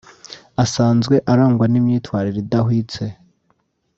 asanzwe 0.63 1.15
arangwa 1.31 1.65
n’imyitwarire 1.69 2.37
idahwitse 2.43 3.03